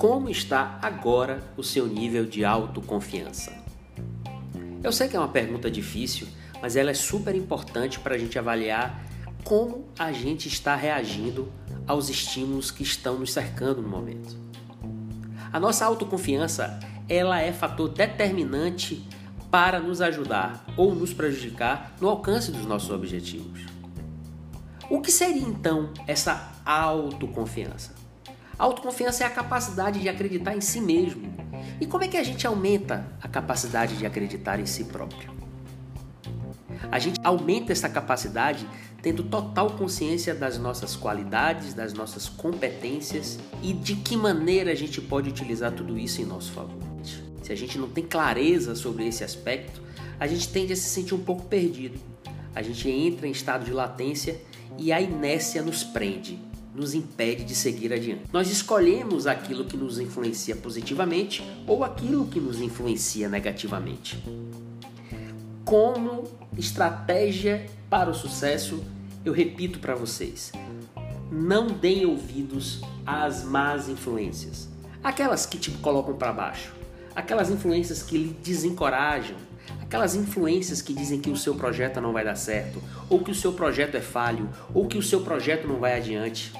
[0.00, 3.52] como está agora o seu nível de autoconfiança?
[4.82, 6.26] Eu sei que é uma pergunta difícil,
[6.62, 9.04] mas ela é super importante para a gente avaliar
[9.44, 11.52] como a gente está reagindo
[11.86, 14.38] aos estímulos que estão nos cercando no momento.
[15.52, 19.06] A nossa autoconfiança, ela é fator determinante
[19.50, 23.66] para nos ajudar ou nos prejudicar no alcance dos nossos objetivos.
[24.88, 28.00] O que seria então essa autoconfiança?
[28.60, 31.32] Autoconfiança é a capacidade de acreditar em si mesmo.
[31.80, 35.32] E como é que a gente aumenta a capacidade de acreditar em si próprio?
[36.92, 38.68] A gente aumenta essa capacidade
[39.00, 45.00] tendo total consciência das nossas qualidades, das nossas competências e de que maneira a gente
[45.00, 46.76] pode utilizar tudo isso em nosso favor.
[47.42, 49.80] Se a gente não tem clareza sobre esse aspecto,
[50.18, 51.98] a gente tende a se sentir um pouco perdido.
[52.54, 54.38] A gente entra em estado de latência
[54.76, 58.22] e a inércia nos prende, nos impede de seguir adiante.
[58.32, 64.22] Nós escolhemos aquilo que nos influencia positivamente ou aquilo que nos influencia negativamente.
[65.64, 66.24] Como
[66.56, 68.82] estratégia para o sucesso,
[69.24, 70.52] eu repito para vocês:
[71.30, 74.68] não deem ouvidos às más influências,
[75.02, 76.72] aquelas que te colocam para baixo,
[77.14, 79.36] aquelas influências que lhe desencorajam,
[79.82, 83.34] aquelas influências que dizem que o seu projeto não vai dar certo, ou que o
[83.34, 86.52] seu projeto é falho, ou que o seu projeto não vai adiante.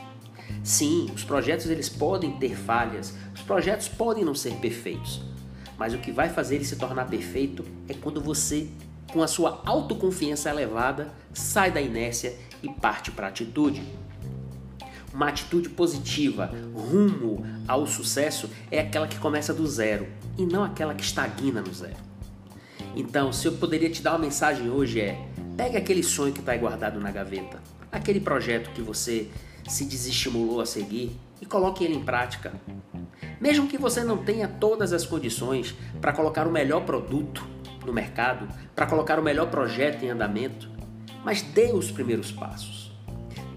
[0.62, 5.22] Sim, os projetos eles podem ter falhas, os projetos podem não ser perfeitos,
[5.78, 8.68] mas o que vai fazer ele se tornar perfeito é quando você
[9.12, 13.82] com a sua autoconfiança elevada, sai da inércia e parte para a atitude.
[15.12, 20.06] Uma atitude positiva rumo ao sucesso é aquela que começa do zero
[20.38, 21.96] e não aquela que estagna no zero.
[22.94, 25.20] Então, se eu poderia te dar uma mensagem hoje é:
[25.56, 29.28] pegue aquele sonho que está guardado na gaveta, aquele projeto que você
[29.68, 32.52] se desestimulou a seguir e coloque ele em prática.
[33.40, 37.46] Mesmo que você não tenha todas as condições para colocar o melhor produto
[37.84, 40.68] no mercado, para colocar o melhor projeto em andamento,
[41.24, 42.92] mas dê os primeiros passos.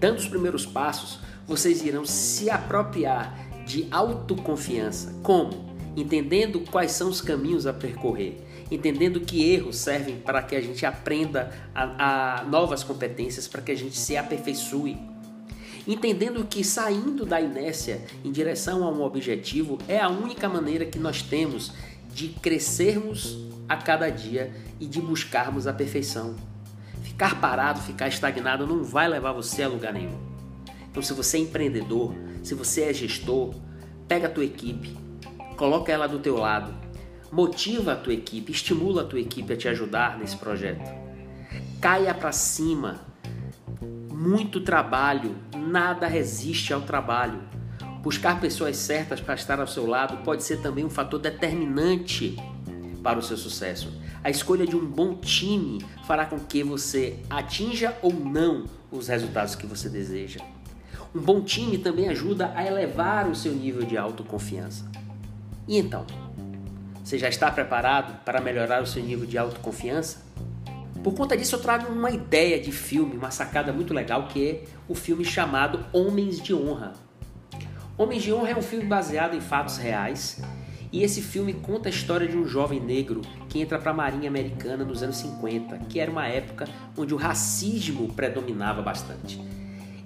[0.00, 5.14] Dando os primeiros passos, vocês irão se apropriar de autoconfiança.
[5.22, 5.74] Como?
[5.96, 8.40] Entendendo quais são os caminhos a percorrer,
[8.70, 13.70] entendendo que erros servem para que a gente aprenda a, a novas competências, para que
[13.70, 14.98] a gente se aperfeiçoe.
[15.86, 20.98] Entendendo que saindo da inércia em direção a um objetivo é a única maneira que
[20.98, 21.72] nós temos
[22.12, 23.38] de crescermos
[23.68, 26.34] a cada dia e de buscarmos a perfeição.
[27.02, 30.33] Ficar parado, ficar estagnado não vai levar você a lugar nenhum.
[30.94, 33.52] Então, se você é empreendedor, se você é gestor,
[34.06, 34.96] pega a tua equipe,
[35.56, 36.72] coloca ela do teu lado,
[37.32, 40.88] motiva a tua equipe, estimula a tua equipe a te ajudar nesse projeto.
[41.80, 43.00] Caia para cima.
[44.08, 47.40] Muito trabalho, nada resiste ao trabalho.
[48.00, 52.36] Buscar pessoas certas para estar ao seu lado pode ser também um fator determinante
[53.02, 53.92] para o seu sucesso.
[54.22, 59.56] A escolha de um bom time fará com que você atinja ou não os resultados
[59.56, 60.53] que você deseja.
[61.14, 64.90] Um bom time também ajuda a elevar o seu nível de autoconfiança.
[65.68, 66.04] E então,
[67.04, 70.24] você já está preparado para melhorar o seu nível de autoconfiança?
[71.04, 74.64] Por conta disso, eu trago uma ideia de filme, uma sacada muito legal que é
[74.88, 76.94] o filme chamado Homens de Honra.
[77.96, 80.42] Homens de Honra é um filme baseado em fatos reais
[80.90, 84.28] e esse filme conta a história de um jovem negro que entra para a Marinha
[84.28, 86.66] Americana nos anos 50, que era uma época
[86.96, 89.40] onde o racismo predominava bastante.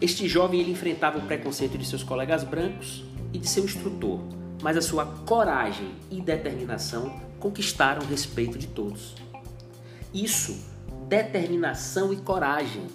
[0.00, 4.20] Este jovem ele enfrentava o preconceito de seus colegas brancos e de seu instrutor,
[4.62, 9.16] mas a sua coragem e determinação conquistaram o respeito de todos.
[10.14, 10.56] Isso,
[11.08, 12.86] determinação e coragem.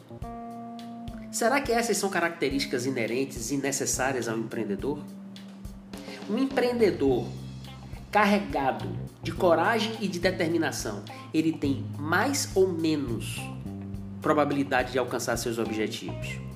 [1.29, 4.99] Será que essas são características inerentes e necessárias ao empreendedor?
[6.29, 7.27] Um empreendedor
[8.09, 8.87] carregado
[9.21, 11.03] de coragem e de determinação,
[11.33, 13.41] ele tem mais ou menos
[14.21, 16.52] probabilidade de alcançar seus objetivos.